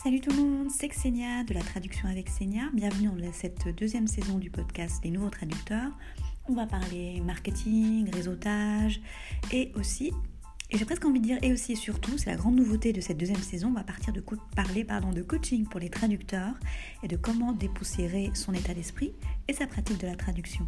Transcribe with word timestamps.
Salut 0.00 0.20
tout 0.20 0.30
le 0.30 0.36
monde, 0.36 0.70
c'est 0.70 0.86
Xenia 0.86 1.42
de 1.42 1.54
la 1.54 1.60
traduction 1.60 2.08
avec 2.08 2.26
Xenia. 2.26 2.70
Bienvenue 2.72 3.08
dans 3.08 3.32
cette 3.32 3.66
deuxième 3.76 4.06
saison 4.06 4.38
du 4.38 4.48
podcast 4.48 5.00
Les 5.02 5.10
Nouveaux 5.10 5.28
Traducteurs. 5.28 5.90
On 6.48 6.52
va 6.52 6.66
parler 6.66 7.20
marketing, 7.20 8.08
réseautage 8.08 9.00
et 9.50 9.72
aussi, 9.74 10.12
et 10.70 10.78
j'ai 10.78 10.84
presque 10.84 11.04
envie 11.04 11.18
de 11.18 11.24
dire 11.24 11.38
et 11.42 11.52
aussi 11.52 11.72
et 11.72 11.74
surtout, 11.74 12.16
c'est 12.16 12.30
la 12.30 12.36
grande 12.36 12.54
nouveauté 12.54 12.92
de 12.92 13.00
cette 13.00 13.18
deuxième 13.18 13.42
saison, 13.42 13.70
on 13.70 13.72
va 13.72 13.82
partir 13.82 14.12
de 14.12 14.22
parler 14.54 14.84
pardon, 14.84 15.10
de 15.10 15.22
coaching 15.22 15.66
pour 15.66 15.80
les 15.80 15.90
traducteurs 15.90 16.54
et 17.02 17.08
de 17.08 17.16
comment 17.16 17.50
dépoussiérer 17.52 18.30
son 18.34 18.52
état 18.54 18.74
d'esprit 18.74 19.14
et 19.48 19.52
sa 19.52 19.66
pratique 19.66 19.98
de 19.98 20.06
la 20.06 20.14
traduction. 20.14 20.64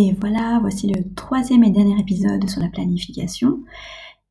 Et 0.00 0.12
voilà, 0.12 0.60
voici 0.60 0.86
le 0.86 1.12
troisième 1.16 1.64
et 1.64 1.70
dernier 1.70 1.98
épisode 2.00 2.48
sur 2.48 2.60
la 2.60 2.68
planification. 2.68 3.64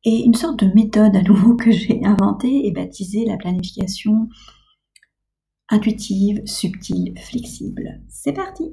Et 0.02 0.24
une 0.24 0.32
sorte 0.32 0.64
de 0.64 0.72
méthode 0.72 1.14
à 1.14 1.20
nouveau 1.20 1.56
que 1.56 1.70
j'ai 1.70 2.02
inventée 2.06 2.66
et 2.66 2.70
baptisée 2.70 3.26
la 3.26 3.36
planification 3.36 4.30
intuitive, 5.68 6.40
subtile, 6.46 7.12
flexible. 7.18 8.00
C'est 8.08 8.32
parti 8.32 8.72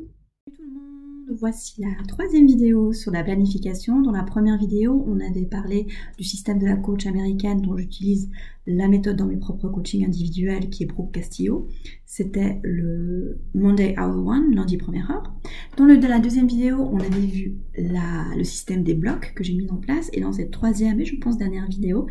Voici 1.27 1.81
la 1.81 1.87
troisième 2.07 2.45
vidéo 2.45 2.93
sur 2.93 3.11
la 3.11 3.23
planification. 3.23 3.99
Dans 4.01 4.11
la 4.11 4.21
première 4.21 4.59
vidéo, 4.59 5.03
on 5.07 5.19
avait 5.19 5.45
parlé 5.45 5.87
du 6.19 6.23
système 6.23 6.59
de 6.59 6.65
la 6.65 6.75
coach 6.75 7.07
américaine 7.07 7.61
dont 7.61 7.75
j'utilise 7.75 8.29
la 8.67 8.87
méthode 8.87 9.15
dans 9.15 9.25
mes 9.25 9.37
propres 9.37 9.67
coachings 9.67 10.05
individuels 10.05 10.69
qui 10.69 10.83
est 10.83 10.85
Brooke 10.85 11.13
Castillo. 11.13 11.67
C'était 12.05 12.59
le 12.63 13.39
Monday 13.55 13.95
Hour 13.97 14.27
One, 14.27 14.53
lundi 14.53 14.77
première 14.77 15.09
heure. 15.09 15.35
Dans 15.77 15.85
le, 15.85 15.95
la 15.95 16.19
deuxième 16.19 16.47
vidéo, 16.47 16.77
on 16.91 16.99
avait 16.99 17.25
vu 17.25 17.55
le 17.75 18.43
système 18.43 18.83
des 18.83 18.93
blocs 18.93 19.33
que 19.35 19.43
j'ai 19.43 19.55
mis 19.55 19.69
en 19.71 19.77
place. 19.77 20.11
Et 20.13 20.21
dans 20.21 20.33
cette 20.33 20.51
troisième 20.51 20.99
et 20.99 21.05
je 21.05 21.15
pense 21.15 21.37
dernière 21.37 21.67
vidéo, 21.67 22.05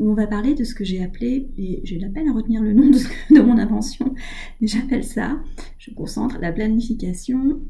on 0.00 0.14
va 0.14 0.26
parler 0.26 0.54
de 0.54 0.64
ce 0.64 0.74
que 0.74 0.84
j'ai 0.84 1.04
appelé, 1.04 1.50
et 1.56 1.82
j'ai 1.84 1.98
la 1.98 2.08
peine 2.08 2.28
à 2.28 2.32
retenir 2.32 2.62
le 2.62 2.72
nom 2.72 2.90
de 2.90 3.40
mon 3.40 3.58
invention, 3.58 4.14
mais 4.60 4.66
j'appelle 4.66 5.04
ça, 5.04 5.38
je 5.78 5.92
concentre, 5.92 6.38
la 6.40 6.52
planification 6.52 7.60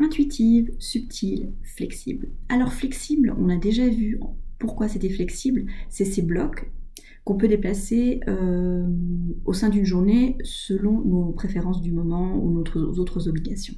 intuitive, 0.00 0.70
subtile, 0.78 1.52
flexible. 1.62 2.28
Alors 2.48 2.72
flexible, 2.72 3.34
on 3.38 3.48
a 3.48 3.56
déjà 3.56 3.88
vu 3.88 4.18
pourquoi 4.58 4.88
c'était 4.88 5.08
flexible, 5.08 5.66
c'est 5.88 6.04
ces 6.04 6.22
blocs 6.22 6.70
qu'on 7.24 7.36
peut 7.36 7.48
déplacer 7.48 8.20
euh, 8.28 8.86
au 9.44 9.52
sein 9.52 9.68
d'une 9.68 9.84
journée 9.84 10.36
selon 10.42 11.00
nos 11.00 11.32
préférences 11.32 11.80
du 11.80 11.92
moment 11.92 12.36
ou 12.36 12.50
nos 12.50 12.98
autres 12.98 13.28
obligations. 13.28 13.74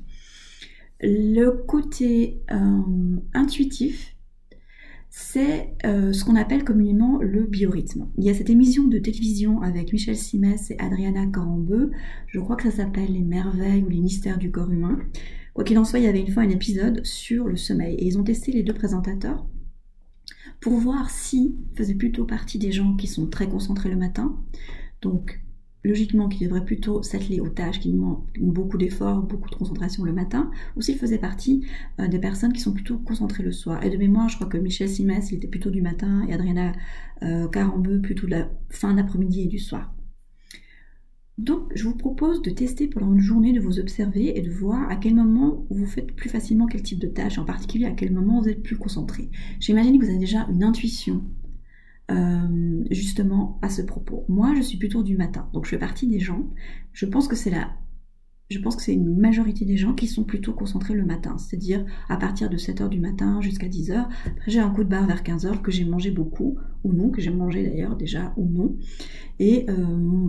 Le 1.00 1.50
côté 1.50 2.42
euh, 2.52 3.16
intuitif, 3.34 4.16
c'est 5.10 5.74
euh, 5.84 6.12
ce 6.12 6.24
qu'on 6.24 6.36
appelle 6.36 6.64
communément 6.64 7.18
le 7.20 7.44
biorhythme. 7.44 8.08
Il 8.16 8.24
y 8.24 8.30
a 8.30 8.34
cette 8.34 8.48
émission 8.48 8.86
de 8.86 8.98
télévision 8.98 9.60
avec 9.60 9.92
Michel 9.92 10.16
Simès 10.16 10.70
et 10.70 10.78
Adriana 10.78 11.26
Corambeu, 11.26 11.90
je 12.28 12.40
crois 12.40 12.56
que 12.56 12.62
ça 12.62 12.70
s'appelle 12.70 13.12
Les 13.12 13.22
merveilles 13.22 13.82
ou 13.82 13.88
les 13.88 14.00
mystères 14.00 14.38
du 14.38 14.50
corps 14.50 14.70
humain. 14.70 14.98
Quoi 15.54 15.64
qu'il 15.64 15.78
en 15.78 15.84
soit, 15.84 15.98
il 15.98 16.04
y 16.04 16.08
avait 16.08 16.20
une 16.20 16.30
fois 16.30 16.42
un 16.42 16.48
épisode 16.48 17.04
sur 17.04 17.46
le 17.46 17.56
sommeil 17.56 17.96
et 17.96 18.06
ils 18.06 18.18
ont 18.18 18.24
testé 18.24 18.52
les 18.52 18.62
deux 18.62 18.72
présentateurs 18.72 19.46
pour 20.60 20.74
voir 20.74 21.10
s'ils 21.10 21.56
faisaient 21.76 21.94
plutôt 21.94 22.24
partie 22.24 22.58
des 22.58 22.72
gens 22.72 22.94
qui 22.96 23.06
sont 23.06 23.26
très 23.26 23.48
concentrés 23.48 23.90
le 23.90 23.96
matin, 23.96 24.38
donc 25.02 25.42
logiquement 25.84 26.28
qui 26.28 26.44
devraient 26.44 26.64
plutôt 26.64 27.02
s'atteler 27.02 27.40
aux 27.40 27.48
tâches 27.48 27.80
qui 27.80 27.92
demandent 27.92 28.22
beaucoup 28.38 28.78
d'efforts, 28.78 29.22
beaucoup 29.22 29.50
de 29.50 29.56
concentration 29.56 30.04
le 30.04 30.12
matin, 30.12 30.50
ou 30.76 30.80
s'ils 30.80 30.96
faisaient 30.96 31.18
partie 31.18 31.66
euh, 31.98 32.06
des 32.06 32.20
personnes 32.20 32.52
qui 32.52 32.60
sont 32.60 32.72
plutôt 32.72 32.98
concentrées 32.98 33.42
le 33.42 33.52
soir. 33.52 33.82
Et 33.84 33.90
de 33.90 33.96
mémoire, 33.96 34.28
je 34.28 34.36
crois 34.36 34.46
que 34.46 34.58
Michel 34.58 34.88
Simès, 34.88 35.32
il 35.32 35.36
était 35.36 35.48
plutôt 35.48 35.70
du 35.70 35.82
matin, 35.82 36.24
et 36.28 36.32
Adriana 36.32 36.72
euh, 37.22 37.48
Carambeu 37.48 38.00
plutôt 38.00 38.26
de 38.26 38.32
la 38.32 38.48
fin 38.70 38.94
d'après-midi 38.94 39.42
et 39.42 39.48
du 39.48 39.58
soir. 39.58 39.92
Donc, 41.38 41.72
je 41.74 41.84
vous 41.84 41.96
propose 41.96 42.42
de 42.42 42.50
tester 42.50 42.88
pendant 42.88 43.12
une 43.12 43.20
journée, 43.20 43.52
de 43.52 43.60
vous 43.60 43.78
observer 43.78 44.38
et 44.38 44.42
de 44.42 44.50
voir 44.50 44.88
à 44.90 44.96
quel 44.96 45.14
moment 45.14 45.66
vous 45.70 45.86
faites 45.86 46.12
plus 46.14 46.28
facilement 46.28 46.66
quel 46.66 46.82
type 46.82 46.98
de 46.98 47.06
tâche, 47.06 47.38
en 47.38 47.44
particulier 47.44 47.86
à 47.86 47.92
quel 47.92 48.12
moment 48.12 48.40
vous 48.40 48.48
êtes 48.48 48.62
plus 48.62 48.76
concentré. 48.76 49.30
J'imagine 49.58 49.98
que 49.98 50.04
vous 50.04 50.10
avez 50.10 50.20
déjà 50.20 50.46
une 50.50 50.62
intuition 50.62 51.24
euh, 52.10 52.84
justement 52.90 53.58
à 53.62 53.70
ce 53.70 53.80
propos. 53.80 54.26
Moi, 54.28 54.54
je 54.56 54.60
suis 54.60 54.76
plutôt 54.76 55.02
du 55.02 55.16
matin, 55.16 55.48
donc 55.54 55.64
je 55.64 55.70
fais 55.70 55.78
partie 55.78 56.06
des 56.06 56.20
gens. 56.20 56.50
Je 56.92 57.06
pense 57.06 57.28
que 57.28 57.36
c'est 57.36 57.50
la 57.50 57.70
je 58.50 58.58
pense 58.58 58.76
que 58.76 58.82
c'est 58.82 58.92
une 58.92 59.16
majorité 59.18 59.64
des 59.64 59.78
gens 59.78 59.94
qui 59.94 60.06
sont 60.06 60.24
plutôt 60.24 60.52
concentrés 60.52 60.92
le 60.92 61.06
matin, 61.06 61.38
c'est-à-dire 61.38 61.86
à 62.10 62.18
partir 62.18 62.50
de 62.50 62.58
7h 62.58 62.90
du 62.90 63.00
matin 63.00 63.40
jusqu'à 63.40 63.66
10h. 63.66 64.06
Après, 64.26 64.50
j'ai 64.50 64.60
un 64.60 64.68
coup 64.68 64.84
de 64.84 64.90
barre 64.90 65.06
vers 65.06 65.22
15h 65.22 65.62
que 65.62 65.70
j'ai 65.70 65.86
mangé 65.86 66.10
beaucoup, 66.10 66.58
ou 66.84 66.92
non, 66.92 67.08
que 67.08 67.22
j'ai 67.22 67.30
mangé 67.30 67.64
d'ailleurs 67.64 67.96
déjà, 67.96 68.34
ou 68.36 68.46
non. 68.46 68.76
Et 69.38 69.64
euh, 69.70 70.28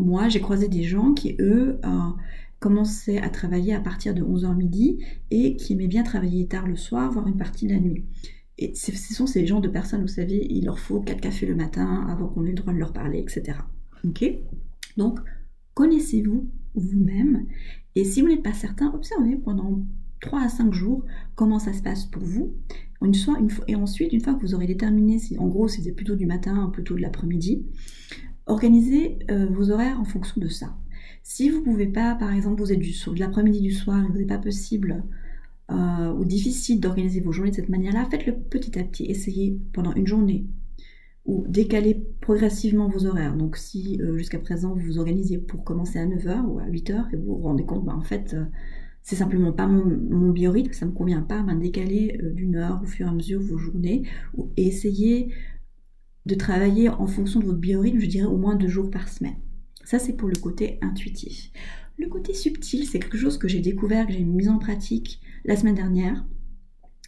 moi, 0.00 0.28
j'ai 0.28 0.40
croisé 0.40 0.68
des 0.68 0.82
gens 0.82 1.12
qui, 1.12 1.36
eux, 1.40 1.78
euh, 1.84 2.10
commençaient 2.58 3.18
à 3.18 3.30
travailler 3.30 3.74
à 3.74 3.80
partir 3.80 4.14
de 4.14 4.22
11h 4.22 4.56
midi 4.56 5.04
et 5.30 5.56
qui 5.56 5.72
aimaient 5.72 5.86
bien 5.86 6.02
travailler 6.02 6.46
tard 6.46 6.66
le 6.66 6.76
soir, 6.76 7.10
voire 7.10 7.26
une 7.26 7.36
partie 7.36 7.66
de 7.66 7.72
la 7.72 7.80
nuit. 7.80 8.04
Et 8.58 8.74
ce 8.74 8.92
sont 9.14 9.26
ces 9.26 9.46
gens 9.46 9.60
de 9.60 9.68
personnes, 9.68 10.02
vous 10.02 10.08
savez, 10.08 10.46
il 10.50 10.66
leur 10.66 10.78
faut 10.78 11.00
4 11.00 11.20
cafés 11.20 11.46
le 11.46 11.54
matin 11.54 12.06
avant 12.10 12.28
qu'on 12.28 12.44
ait 12.44 12.50
le 12.50 12.54
droit 12.54 12.74
de 12.74 12.78
leur 12.78 12.92
parler, 12.92 13.18
etc. 13.18 13.58
Ok? 14.04 14.24
Donc, 14.98 15.18
connaissez-vous 15.74 16.50
vous-même 16.74 17.46
et 17.96 18.04
si 18.04 18.20
vous 18.20 18.28
n'êtes 18.28 18.42
pas 18.42 18.52
certain, 18.52 18.92
observez 18.94 19.36
pendant 19.36 19.84
3 20.20 20.42
à 20.42 20.48
5 20.48 20.72
jours 20.72 21.04
comment 21.34 21.58
ça 21.58 21.72
se 21.72 21.82
passe 21.82 22.04
pour 22.06 22.22
vous. 22.22 22.54
Une 23.02 23.14
et 23.66 23.74
ensuite, 23.74 24.12
une 24.12 24.20
fois 24.20 24.34
que 24.34 24.40
vous 24.40 24.54
aurez 24.54 24.66
déterminé 24.66 25.18
si 25.18 25.38
en 25.38 25.48
gros 25.48 25.68
c'était 25.68 25.92
plutôt 25.92 26.16
du 26.16 26.26
matin 26.26 26.70
plutôt 26.72 26.94
de 26.94 27.00
l'après-midi, 27.00 27.66
Organisez 28.46 29.18
euh, 29.30 29.46
vos 29.46 29.70
horaires 29.70 30.00
en 30.00 30.04
fonction 30.04 30.40
de 30.40 30.48
ça. 30.48 30.76
Si 31.22 31.48
vous 31.48 31.60
ne 31.60 31.64
pouvez 31.64 31.86
pas, 31.86 32.14
par 32.14 32.32
exemple, 32.32 32.60
vous 32.60 32.72
êtes 32.72 32.78
du, 32.78 32.90
de 32.92 33.20
l'après-midi 33.20 33.60
du 33.60 33.72
soir 33.72 34.02
et 34.02 34.08
vous 34.08 34.18
n'est 34.18 34.26
pas 34.26 34.38
possible 34.38 35.04
euh, 35.70 36.12
ou 36.12 36.24
difficile 36.24 36.80
d'organiser 36.80 37.20
vos 37.20 37.32
journées 37.32 37.50
de 37.50 37.56
cette 37.56 37.68
manière-là, 37.68 38.06
faites-le 38.10 38.34
petit 38.34 38.78
à 38.78 38.84
petit. 38.84 39.04
Essayez 39.04 39.60
pendant 39.72 39.94
une 39.94 40.06
journée 40.06 40.46
ou 41.26 41.44
décalez 41.46 42.02
progressivement 42.20 42.88
vos 42.88 43.06
horaires. 43.06 43.36
Donc 43.36 43.56
si 43.56 44.00
euh, 44.00 44.16
jusqu'à 44.16 44.38
présent 44.38 44.74
vous 44.74 44.80
vous 44.80 44.98
organisez 44.98 45.38
pour 45.38 45.62
commencer 45.62 45.98
à 45.98 46.06
9h 46.06 46.46
ou 46.46 46.58
à 46.58 46.64
8h 46.64 47.12
et 47.12 47.16
vous 47.16 47.36
vous 47.36 47.42
rendez 47.42 47.64
compte, 47.64 47.84
bah, 47.84 47.94
en 47.94 48.02
fait, 48.02 48.34
c'est 49.02 49.16
simplement 49.16 49.52
pas 49.52 49.66
mon, 49.66 50.30
biorhythme, 50.30 50.72
ça 50.72 50.86
ne 50.86 50.90
me 50.90 50.96
convient 50.96 51.22
pas, 51.22 51.42
ben, 51.42 51.56
décalez 51.56 52.18
d'une 52.34 52.56
heure 52.56 52.80
au 52.82 52.86
fur 52.86 53.06
et 53.06 53.10
à 53.10 53.12
mesure 53.12 53.40
vos 53.40 53.58
journées 53.58 54.02
et 54.56 54.66
essayez 54.66 55.32
de 56.30 56.36
travailler 56.36 56.88
en 56.88 57.06
fonction 57.06 57.40
de 57.40 57.46
votre 57.46 57.58
biorhythme, 57.58 57.98
je 57.98 58.06
dirais 58.06 58.26
au 58.26 58.36
moins 58.36 58.54
deux 58.54 58.68
jours 58.68 58.90
par 58.90 59.08
semaine. 59.08 59.36
Ça, 59.84 59.98
c'est 59.98 60.12
pour 60.12 60.28
le 60.28 60.36
côté 60.36 60.78
intuitif. 60.80 61.50
Le 61.98 62.08
côté 62.08 62.34
subtil, 62.34 62.86
c'est 62.86 63.00
quelque 63.00 63.18
chose 63.18 63.36
que 63.36 63.48
j'ai 63.48 63.60
découvert, 63.60 64.06
que 64.06 64.12
j'ai 64.12 64.24
mis 64.24 64.48
en 64.48 64.58
pratique 64.58 65.20
la 65.44 65.56
semaine 65.56 65.74
dernière. 65.74 66.24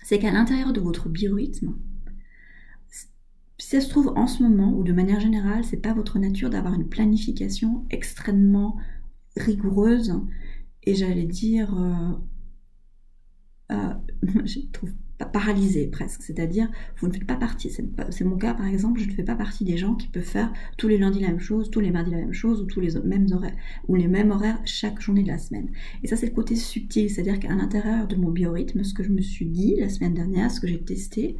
C'est 0.02 0.18
qu'à 0.18 0.32
l'intérieur 0.32 0.72
de 0.72 0.80
votre 0.80 1.08
biorhythme, 1.08 1.76
ça 3.58 3.80
se 3.80 3.88
trouve 3.88 4.12
en 4.16 4.26
ce 4.26 4.42
moment 4.42 4.76
ou 4.76 4.82
de 4.82 4.92
manière 4.92 5.20
générale, 5.20 5.62
c'est 5.62 5.80
pas 5.80 5.94
votre 5.94 6.18
nature 6.18 6.50
d'avoir 6.50 6.74
une 6.74 6.88
planification 6.88 7.86
extrêmement 7.90 8.76
rigoureuse 9.36 10.20
et 10.82 10.96
j'allais 10.96 11.26
dire, 11.26 11.72
euh, 11.78 12.12
euh, 13.70 13.94
je 14.44 14.58
trouve 14.72 14.92
paralysé 15.24 15.86
presque, 15.86 16.22
c'est-à-dire 16.22 16.70
vous 16.98 17.08
ne 17.08 17.12
faites 17.12 17.26
pas 17.26 17.36
partie, 17.36 17.70
c'est 17.70 18.24
mon 18.24 18.36
cas 18.36 18.54
par 18.54 18.66
exemple, 18.66 19.00
je 19.00 19.08
ne 19.08 19.12
fais 19.12 19.22
pas 19.22 19.34
partie 19.34 19.64
des 19.64 19.76
gens 19.76 19.94
qui 19.94 20.08
peuvent 20.08 20.22
faire 20.22 20.52
tous 20.76 20.88
les 20.88 20.98
lundis 20.98 21.20
la 21.20 21.28
même 21.28 21.40
chose, 21.40 21.70
tous 21.70 21.80
les 21.80 21.90
mardis 21.90 22.10
la 22.10 22.18
même 22.18 22.32
chose, 22.32 22.60
ou 22.62 22.66
tous 22.66 22.80
les 22.80 22.94
mêmes 23.04 23.26
horaires, 23.32 23.56
ou 23.88 23.94
les 23.94 24.08
mêmes 24.08 24.30
horaires 24.30 24.60
chaque 24.64 25.00
journée 25.00 25.22
de 25.22 25.28
la 25.28 25.38
semaine. 25.38 25.68
Et 26.02 26.06
ça 26.06 26.16
c'est 26.16 26.26
le 26.26 26.32
côté 26.32 26.56
subtil, 26.56 27.10
c'est-à-dire 27.10 27.38
qu'à 27.38 27.54
l'intérieur 27.54 28.06
de 28.06 28.16
mon 28.16 28.30
biorhythme, 28.30 28.84
ce 28.84 28.94
que 28.94 29.02
je 29.02 29.10
me 29.10 29.20
suis 29.20 29.46
dit 29.46 29.76
la 29.78 29.88
semaine 29.88 30.14
dernière, 30.14 30.50
ce 30.50 30.60
que 30.60 30.66
j'ai 30.66 30.82
testé, 30.82 31.36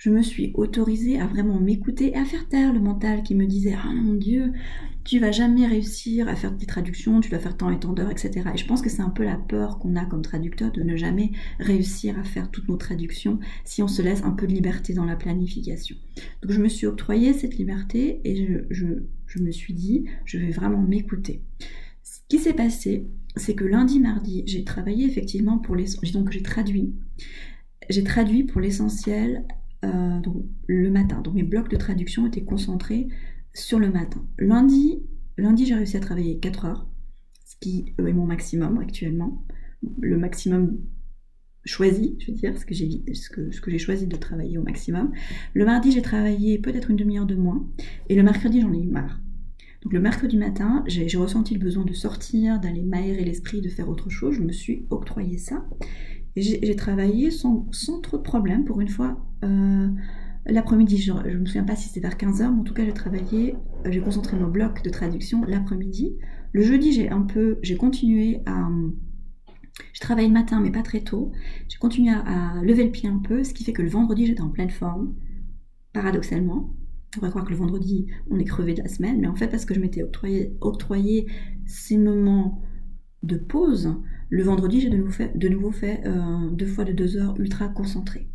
je 0.00 0.08
me 0.08 0.22
suis 0.22 0.52
autorisée 0.54 1.20
à 1.20 1.26
vraiment 1.26 1.60
m'écouter 1.60 2.12
et 2.12 2.16
à 2.16 2.24
faire 2.24 2.48
taire 2.48 2.72
le 2.72 2.80
mental 2.80 3.22
qui 3.22 3.34
me 3.34 3.44
disait 3.44 3.76
Ah 3.76 3.92
mon 3.92 4.14
Dieu, 4.14 4.52
tu 5.10 5.18
vas 5.18 5.32
jamais 5.32 5.66
réussir 5.66 6.28
à 6.28 6.36
faire 6.36 6.56
tes 6.56 6.66
traductions, 6.66 7.20
tu 7.20 7.30
dois 7.30 7.40
faire 7.40 7.56
tant 7.56 7.68
et 7.72 7.80
tant 7.80 7.96
etc. 7.96 8.48
Et 8.54 8.56
je 8.56 8.64
pense 8.64 8.80
que 8.80 8.88
c'est 8.88 9.02
un 9.02 9.10
peu 9.10 9.24
la 9.24 9.34
peur 9.34 9.80
qu'on 9.80 9.96
a 9.96 10.04
comme 10.04 10.22
traducteur 10.22 10.70
de 10.70 10.84
ne 10.84 10.94
jamais 10.94 11.32
réussir 11.58 12.16
à 12.16 12.22
faire 12.22 12.48
toutes 12.48 12.68
nos 12.68 12.76
traductions 12.76 13.40
si 13.64 13.82
on 13.82 13.88
se 13.88 14.02
laisse 14.02 14.22
un 14.22 14.30
peu 14.30 14.46
de 14.46 14.52
liberté 14.52 14.94
dans 14.94 15.04
la 15.04 15.16
planification. 15.16 15.96
Donc 16.42 16.52
je 16.52 16.60
me 16.60 16.68
suis 16.68 16.86
octroyée 16.86 17.32
cette 17.32 17.58
liberté 17.58 18.20
et 18.22 18.36
je, 18.70 19.40
me 19.40 19.50
suis 19.50 19.74
dit 19.74 20.04
Je 20.24 20.38
vais 20.38 20.52
vraiment 20.52 20.80
m'écouter. 20.80 21.42
Ce 22.04 22.20
qui 22.28 22.38
s'est 22.38 22.54
passé, 22.54 23.08
c'est 23.34 23.56
que 23.56 23.64
lundi, 23.64 23.98
mardi, 23.98 24.44
j'ai 24.46 24.62
travaillé 24.62 25.06
effectivement 25.06 25.58
pour 25.58 25.74
les... 25.74 25.86
Donc 26.12 26.30
j'ai 26.30 26.44
traduit. 26.44 26.94
Pour 28.44 28.60
l'essentiel 28.60 29.44
euh, 29.84 30.20
le 30.68 30.90
matin. 30.92 31.20
Donc 31.20 31.34
mes 31.34 31.42
blocs 31.42 31.68
de 31.68 31.76
traduction 31.76 32.28
étaient 32.28 32.44
concentrés 32.44 33.08
sur 33.54 33.78
le 33.78 33.90
matin. 33.90 34.24
Lundi, 34.38 35.02
lundi 35.36 35.66
j'ai 35.66 35.74
réussi 35.74 35.96
à 35.96 36.00
travailler 36.00 36.38
4 36.38 36.64
heures, 36.64 36.88
ce 37.44 37.56
qui 37.60 37.94
est 37.98 38.12
mon 38.12 38.26
maximum 38.26 38.78
actuellement. 38.78 39.44
Le 40.00 40.18
maximum 40.18 40.78
choisi, 41.64 42.16
je 42.20 42.30
veux 42.30 42.36
dire, 42.36 42.58
ce 42.58 42.64
que 42.64 42.74
j'ai 42.74 43.02
ce 43.14 43.28
que, 43.28 43.50
ce 43.50 43.60
que 43.60 43.70
j'ai 43.70 43.78
choisi 43.78 44.06
de 44.06 44.16
travailler 44.16 44.58
au 44.58 44.62
maximum. 44.62 45.12
Le 45.54 45.64
mardi, 45.64 45.92
j'ai 45.92 46.02
travaillé 46.02 46.58
peut-être 46.58 46.90
une 46.90 46.96
demi-heure 46.96 47.26
de 47.26 47.34
moins, 47.34 47.66
et 48.08 48.14
le 48.14 48.22
mercredi, 48.22 48.60
j'en 48.60 48.72
ai 48.72 48.78
eu 48.78 48.88
marre. 48.88 49.20
Donc 49.82 49.94
le 49.94 50.00
mercredi 50.00 50.36
matin, 50.36 50.84
j'ai 50.86 51.16
ressenti 51.16 51.54
le 51.54 51.60
besoin 51.60 51.84
de 51.84 51.94
sortir, 51.94 52.60
d'aller 52.60 52.82
m'aérer 52.82 53.24
l'esprit, 53.24 53.62
de 53.62 53.68
faire 53.68 53.88
autre 53.88 54.10
chose. 54.10 54.34
Je 54.34 54.42
me 54.42 54.52
suis 54.52 54.86
octroyé 54.90 55.38
ça. 55.38 55.64
Et 56.36 56.42
j'ai 56.42 56.76
travaillé 56.76 57.30
sans, 57.30 57.66
sans, 57.72 58.00
trop 58.00 58.18
de 58.18 58.22
problèmes. 58.22 58.64
Pour 58.64 58.80
une 58.80 58.88
fois, 58.88 59.18
euh, 59.42 59.88
l'après-midi, 60.46 60.98
je 60.98 61.12
ne 61.12 61.38
me 61.38 61.46
souviens 61.46 61.64
pas 61.64 61.76
si 61.76 61.88
c'était 61.88 62.00
vers 62.00 62.16
15h, 62.16 62.52
mais 62.52 62.60
en 62.60 62.64
tout 62.64 62.74
cas, 62.74 62.84
j'ai 62.84 62.92
travaillé, 62.92 63.54
euh, 63.86 63.90
j'ai 63.90 64.00
concentré 64.00 64.36
mon 64.36 64.48
bloc 64.48 64.82
de 64.82 64.90
traduction 64.90 65.44
l'après-midi. 65.44 66.16
Le 66.52 66.62
jeudi, 66.62 66.92
j'ai 66.92 67.10
un 67.10 67.22
peu, 67.22 67.58
j'ai 67.62 67.76
continué 67.76 68.40
à... 68.46 68.68
Je 69.94 70.00
travaillé 70.00 70.28
le 70.28 70.34
matin, 70.34 70.60
mais 70.60 70.70
pas 70.70 70.82
très 70.82 71.00
tôt. 71.00 71.32
J'ai 71.68 71.78
continué 71.78 72.10
à, 72.10 72.60
lever 72.62 72.84
le 72.84 72.90
pied 72.90 73.08
un 73.08 73.18
peu, 73.18 73.44
ce 73.44 73.54
qui 73.54 73.64
fait 73.64 73.72
que 73.72 73.82
le 73.82 73.88
vendredi, 73.88 74.26
j'étais 74.26 74.42
en 74.42 74.50
pleine 74.50 74.70
forme, 74.70 75.14
paradoxalement. 75.92 76.74
On 76.74 77.18
pourrait 77.18 77.30
croire 77.30 77.44
que 77.44 77.50
le 77.50 77.56
vendredi, 77.56 78.06
on 78.30 78.38
est 78.38 78.44
crevé 78.44 78.74
de 78.74 78.82
la 78.82 78.88
semaine, 78.88 79.20
mais 79.20 79.26
en 79.26 79.34
fait, 79.34 79.48
parce 79.48 79.64
que 79.64 79.74
je 79.74 79.80
m'étais 79.80 80.02
octroyé, 80.02 80.56
octroyé, 80.60 81.26
ces 81.66 81.96
moments 81.96 82.62
de 83.22 83.36
pause, 83.36 83.96
le 84.28 84.42
vendredi, 84.42 84.80
j'ai 84.80 84.90
de 84.90 84.96
nouveau 84.96 85.10
fait, 85.10 85.36
de 85.36 85.48
nouveau 85.48 85.72
fait 85.72 86.02
euh, 86.06 86.50
deux 86.50 86.66
fois 86.66 86.84
de 86.84 86.92
deux 86.92 87.16
heures 87.16 87.38
ultra 87.38 87.68
concentrées. 87.68 88.28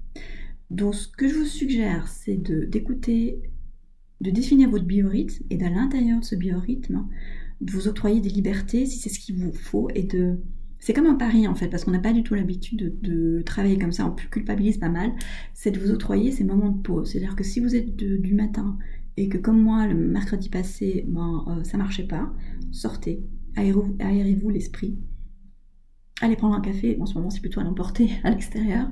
Donc, 0.75 0.93
ce 0.93 1.07
que 1.07 1.29
je 1.29 1.35
vous 1.35 1.45
suggère, 1.45 2.09
c'est 2.09 2.35
d'écouter, 2.35 3.39
de, 4.19 4.29
définir 4.29 4.69
votre 4.69 4.83
biorhythme 4.83 5.45
et 5.49 5.55
d'à 5.55 5.69
l'intérieur 5.69 6.19
de 6.19 6.25
ce 6.25 6.35
biorhythme, 6.35 7.07
de 7.61 7.71
vous 7.71 7.87
octroyer 7.87 8.19
des 8.19 8.27
libertés 8.27 8.85
si 8.85 8.99
c'est 8.99 9.07
ce 9.07 9.19
qu'il 9.19 9.37
vous 9.37 9.53
faut 9.53 9.87
et 9.95 10.03
de 10.03 10.37
c'est 10.79 10.93
comme 10.93 11.07
un 11.07 11.15
pari 11.15 11.47
en 11.47 11.55
fait, 11.55 11.69
parce 11.69 11.85
qu'on 11.85 11.91
n'a 11.91 11.99
pas 11.99 12.11
du 12.11 12.23
tout 12.23 12.35
l'habitude 12.35 12.99
de, 13.01 13.41
travailler 13.43 13.77
comme 13.79 13.93
ça, 13.93 14.05
on 14.05 14.11
culpabilise 14.29 14.77
pas 14.77 14.89
mal, 14.89 15.13
c'est 15.53 15.71
de 15.71 15.79
vous 15.79 15.91
octroyer 15.91 16.33
ces 16.33 16.43
moments 16.43 16.69
de 16.69 16.81
pause. 16.81 17.09
C'est-à-dire 17.09 17.37
que 17.37 17.43
si 17.45 17.61
vous 17.61 17.73
êtes 17.73 17.95
du 17.95 18.33
matin 18.33 18.77
et 19.15 19.29
que 19.29 19.37
comme 19.37 19.59
moi, 19.59 19.87
le 19.87 19.95
mercredi 19.95 20.49
passé, 20.49 21.05
ben, 21.07 21.45
euh, 21.47 21.63
ça 21.63 21.77
marchait 21.77 22.05
pas, 22.05 22.33
sortez, 22.71 23.23
aérez-vous 23.55 24.49
l'esprit, 24.49 24.99
allez 26.19 26.35
prendre 26.35 26.55
un 26.55 26.61
café, 26.61 26.97
en 26.99 27.05
ce 27.05 27.15
moment 27.15 27.29
c'est 27.29 27.39
plutôt 27.39 27.61
à 27.61 27.63
l'emporter 27.63 28.09
à 28.25 28.29
l'extérieur, 28.29 28.91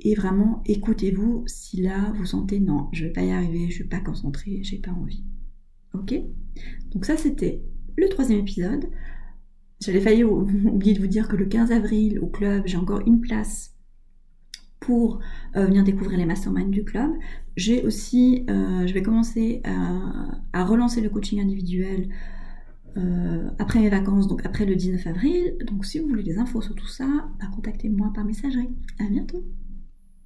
et 0.00 0.14
vraiment 0.14 0.62
écoutez-vous 0.66 1.44
si 1.46 1.82
là 1.82 2.12
vous 2.16 2.26
sentez 2.26 2.60
non, 2.60 2.88
je 2.92 3.04
vais 3.04 3.12
pas 3.12 3.22
y 3.22 3.30
arriver, 3.30 3.70
je 3.70 3.82
vais 3.82 3.88
pas 3.88 4.00
concentrer, 4.00 4.60
j'ai 4.62 4.78
pas 4.78 4.92
envie. 4.92 5.24
Ok? 5.94 6.14
Donc 6.92 7.04
ça 7.04 7.16
c'était 7.16 7.62
le 7.96 8.08
troisième 8.08 8.40
épisode. 8.40 8.86
J'avais 9.80 10.00
failli 10.00 10.24
oublier 10.24 10.94
de 10.94 11.00
vous 11.00 11.06
dire 11.06 11.28
que 11.28 11.36
le 11.36 11.46
15 11.46 11.72
avril 11.72 12.18
au 12.20 12.26
club, 12.26 12.64
j'ai 12.66 12.76
encore 12.76 13.00
une 13.06 13.20
place 13.20 13.76
pour 14.80 15.18
euh, 15.56 15.66
venir 15.66 15.82
découvrir 15.82 16.18
les 16.18 16.26
masterminds 16.26 16.70
du 16.70 16.84
club. 16.84 17.10
J'ai 17.56 17.82
aussi, 17.84 18.44
euh, 18.48 18.86
je 18.86 18.94
vais 18.94 19.02
commencer 19.02 19.62
à, 20.52 20.64
relancer 20.64 21.00
le 21.00 21.10
coaching 21.10 21.40
individuel 21.40 22.08
euh, 22.96 23.50
après 23.58 23.80
mes 23.80 23.88
vacances, 23.88 24.28
donc 24.28 24.44
après 24.44 24.64
le 24.64 24.76
19 24.76 25.06
avril. 25.06 25.56
Donc 25.66 25.84
si 25.84 25.98
vous 25.98 26.08
voulez 26.08 26.22
des 26.22 26.38
infos 26.38 26.60
sur 26.60 26.74
tout 26.74 26.86
ça, 26.86 27.06
bah, 27.40 27.46
contactez-moi 27.54 28.12
par 28.14 28.24
messagerie. 28.24 28.70
À 29.00 29.08
bientôt 29.08 29.44